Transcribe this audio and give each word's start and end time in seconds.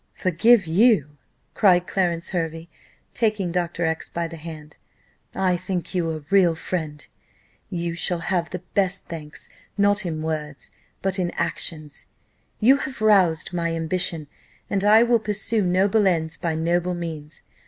"Forgive 0.15 0.65
you!" 0.65 1.15
cried 1.53 1.85
Clarence 1.85 2.29
Hervey, 2.29 2.67
taking 3.13 3.51
Dr. 3.51 3.85
X 3.85 4.09
by 4.09 4.27
the 4.27 4.35
hand, 4.35 4.77
"I 5.35 5.55
think 5.55 5.93
you 5.93 6.09
a 6.09 6.23
real 6.31 6.55
friend; 6.55 7.05
you 7.69 7.93
shall 7.93 8.17
have 8.21 8.49
the 8.49 8.63
best 8.73 9.05
thanks 9.05 9.47
not 9.77 10.03
in 10.03 10.23
words, 10.23 10.71
but 11.03 11.19
in 11.19 11.29
actions: 11.35 12.07
you 12.59 12.77
have 12.77 12.99
roused 13.03 13.53
my 13.53 13.75
ambition, 13.75 14.25
and 14.71 14.83
I 14.83 15.03
will 15.03 15.19
pursue 15.19 15.61
noble 15.61 16.07
ends 16.07 16.35
by 16.35 16.55
noble 16.55 16.95
means. 16.95 17.43